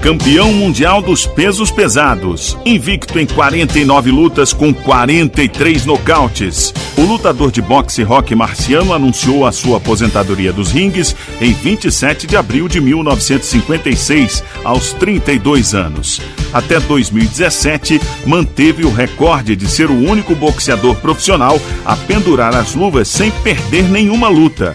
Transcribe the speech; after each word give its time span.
campeão 0.00 0.50
mundial 0.50 1.02
dos 1.02 1.26
pesos 1.26 1.70
pesados, 1.70 2.56
invicto 2.64 3.18
em 3.18 3.26
49 3.26 4.10
lutas 4.10 4.52
com 4.52 4.72
43 4.72 5.84
nocautes. 5.84 6.72
O 6.96 7.02
lutador 7.02 7.50
de 7.50 7.60
boxe 7.60 8.02
Rock 8.02 8.34
Marciano 8.34 8.94
anunciou 8.94 9.44
a 9.44 9.52
sua 9.52 9.76
aposentadoria 9.76 10.52
dos 10.52 10.72
ringues 10.72 11.14
em 11.40 11.52
27 11.52 12.26
de 12.26 12.36
abril 12.36 12.66
de 12.66 12.80
1956, 12.80 14.42
aos 14.64 14.92
32 14.94 15.74
anos. 15.74 16.20
Até 16.52 16.80
2017, 16.80 18.00
manteve 18.24 18.84
o 18.84 18.92
recorde 18.92 19.54
de 19.54 19.68
ser 19.68 19.90
o 19.90 20.10
único 20.10 20.34
boxeador 20.34 20.96
profissional 20.96 21.60
a 21.84 21.94
pendurar 21.94 22.54
as 22.56 22.74
luvas 22.74 23.06
sem 23.06 23.30
perder 23.30 23.84
nenhuma 23.84 24.28
luta. 24.28 24.74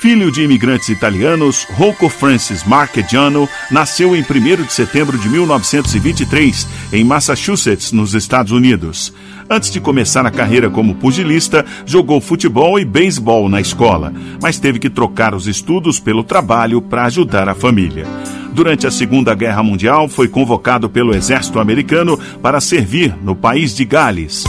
Filho 0.00 0.32
de 0.32 0.42
imigrantes 0.42 0.88
italianos, 0.88 1.66
Rocco 1.72 2.08
Francis 2.08 2.64
Marchegiano 2.64 3.46
nasceu 3.70 4.16
em 4.16 4.22
1 4.22 4.64
de 4.64 4.72
setembro 4.72 5.18
de 5.18 5.28
1923 5.28 6.66
em 6.90 7.04
Massachusetts, 7.04 7.92
nos 7.92 8.14
Estados 8.14 8.50
Unidos. 8.50 9.12
Antes 9.48 9.70
de 9.70 9.78
começar 9.78 10.24
a 10.24 10.30
carreira 10.30 10.70
como 10.70 10.94
pugilista, 10.94 11.66
jogou 11.84 12.18
futebol 12.18 12.80
e 12.80 12.84
beisebol 12.86 13.46
na 13.50 13.60
escola, 13.60 14.10
mas 14.40 14.58
teve 14.58 14.78
que 14.78 14.88
trocar 14.88 15.34
os 15.34 15.46
estudos 15.46 16.00
pelo 16.00 16.24
trabalho 16.24 16.80
para 16.80 17.04
ajudar 17.04 17.46
a 17.46 17.54
família. 17.54 18.06
Durante 18.54 18.86
a 18.86 18.90
Segunda 18.90 19.34
Guerra 19.34 19.62
Mundial, 19.62 20.08
foi 20.08 20.28
convocado 20.28 20.88
pelo 20.88 21.14
exército 21.14 21.60
americano 21.60 22.18
para 22.40 22.58
servir 22.58 23.14
no 23.22 23.36
país 23.36 23.76
de 23.76 23.84
Gales. 23.84 24.44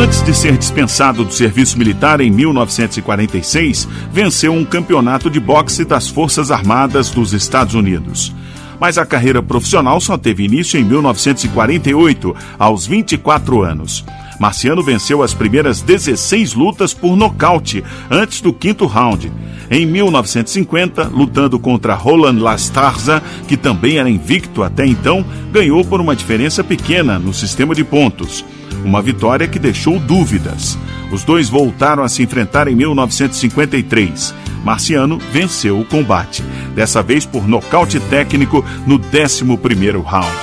Antes 0.00 0.22
de 0.22 0.32
ser 0.32 0.56
dispensado 0.56 1.26
do 1.26 1.30
serviço 1.30 1.76
militar 1.76 2.22
em 2.22 2.30
1946, 2.30 3.86
venceu 4.10 4.50
um 4.50 4.64
campeonato 4.64 5.28
de 5.28 5.38
boxe 5.38 5.84
das 5.84 6.08
Forças 6.08 6.50
Armadas 6.50 7.10
dos 7.10 7.34
Estados 7.34 7.74
Unidos. 7.74 8.34
Mas 8.80 8.96
a 8.96 9.04
carreira 9.04 9.42
profissional 9.42 10.00
só 10.00 10.16
teve 10.16 10.42
início 10.42 10.80
em 10.80 10.84
1948, 10.84 12.34
aos 12.58 12.86
24 12.86 13.62
anos. 13.62 14.02
Marciano 14.40 14.82
venceu 14.82 15.22
as 15.22 15.34
primeiras 15.34 15.82
16 15.82 16.54
lutas 16.54 16.94
por 16.94 17.14
nocaute, 17.14 17.84
antes 18.10 18.40
do 18.40 18.54
quinto 18.54 18.86
round. 18.86 19.30
Em 19.70 19.86
1950, 19.86 21.04
lutando 21.14 21.56
contra 21.56 21.94
Roland 21.94 22.40
Lastarza, 22.40 23.22
que 23.46 23.56
também 23.56 23.98
era 23.98 24.10
invicto 24.10 24.64
até 24.64 24.84
então, 24.84 25.24
ganhou 25.52 25.84
por 25.84 26.00
uma 26.00 26.16
diferença 26.16 26.64
pequena 26.64 27.20
no 27.20 27.32
sistema 27.32 27.72
de 27.72 27.84
pontos. 27.84 28.44
Uma 28.84 29.00
vitória 29.00 29.46
que 29.46 29.60
deixou 29.60 30.00
dúvidas. 30.00 30.76
Os 31.12 31.22
dois 31.22 31.48
voltaram 31.48 32.02
a 32.02 32.08
se 32.08 32.20
enfrentar 32.20 32.66
em 32.66 32.74
1953. 32.74 34.34
Marciano 34.64 35.18
venceu 35.32 35.78
o 35.78 35.84
combate, 35.84 36.42
dessa 36.74 37.00
vez 37.00 37.24
por 37.24 37.46
nocaute 37.46 38.00
técnico 38.00 38.64
no 38.84 38.98
11º 38.98 40.02
round. 40.02 40.36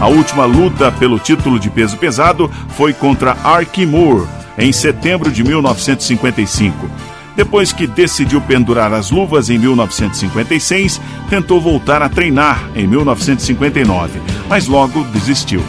A 0.00 0.06
última 0.06 0.46
luta 0.46 0.90
pelo 0.92 1.18
título 1.18 1.60
de 1.60 1.68
peso 1.68 1.98
pesado 1.98 2.50
foi 2.70 2.94
contra 2.94 3.36
Arky 3.44 3.84
Moore, 3.84 4.26
em 4.56 4.72
setembro 4.72 5.30
de 5.30 5.44
1955. 5.44 7.11
Depois 7.34 7.72
que 7.72 7.86
decidiu 7.86 8.40
pendurar 8.40 8.92
as 8.92 9.10
luvas 9.10 9.48
em 9.48 9.58
1956, 9.58 11.00
tentou 11.30 11.60
voltar 11.60 12.02
a 12.02 12.08
treinar 12.08 12.70
em 12.74 12.86
1959, 12.86 14.20
mas 14.48 14.66
logo 14.66 15.02
desistiu. 15.04 15.62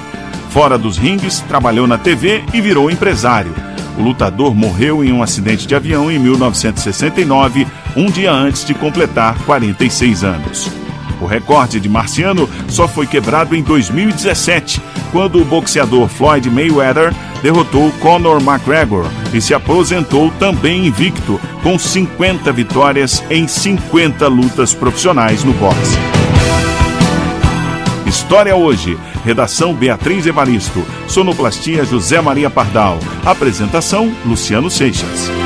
Fora 0.50 0.78
dos 0.78 0.98
ringues, 0.98 1.40
trabalhou 1.42 1.88
na 1.88 1.98
TV 1.98 2.44
e 2.54 2.62
virou 2.62 2.92
empresário. 2.92 3.54
O 3.98 4.02
lutador 4.02 4.54
morreu 4.54 5.04
em 5.04 5.12
um 5.12 5.24
acidente 5.24 5.66
de 5.66 5.74
avião 5.74 6.12
em 6.12 6.20
1969, 6.20 7.66
um 7.96 8.06
dia 8.06 8.32
antes 8.32 8.66
de 8.66 8.74
completar 8.74 9.38
46 9.46 10.24
anos. 10.24 10.70
O 11.22 11.26
recorde 11.26 11.80
de 11.80 11.88
Marciano 11.88 12.50
só 12.68 12.88
foi 12.88 13.08
quebrado 13.08 13.56
em 13.56 13.64
2017, 13.64 14.82
quando 15.12 15.40
o 15.40 15.46
boxeador 15.46 16.08
Floyd 16.08 16.50
Mayweather 16.50 17.14
derrotou 17.44 17.92
Conor 18.00 18.42
McGregor 18.42 19.06
e 19.34 19.42
se 19.42 19.54
aposentou 19.54 20.32
também 20.40 20.88
invicto, 20.88 21.40
com 21.62 21.78
50 21.78 22.52
vitórias 22.54 23.22
em 23.30 23.48
50 23.48 24.28
lutas 24.30 24.74
profissionais 24.74 25.44
no 25.44 25.52
boxe. 25.54 25.98
História 28.08 28.56
hoje. 28.56 28.98
Redação 29.26 29.74
Beatriz 29.74 30.26
Evaristo. 30.26 30.86
Sonoplastia 31.08 31.84
José 31.84 32.22
Maria 32.22 32.50
Pardal. 32.50 33.00
Apresentação 33.26 34.14
Luciano 34.26 34.70
Seixas. 34.70 35.43